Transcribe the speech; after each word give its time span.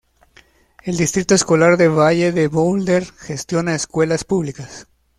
El 0.81 0.97
Distrito 0.97 1.35
Escolar 1.35 1.77
del 1.77 1.91
Valle 1.95 2.31
de 2.31 2.47
Boulder 2.47 3.03
gestiona 3.05 3.75
escuelas 3.75 4.23
públicas. 4.23 4.87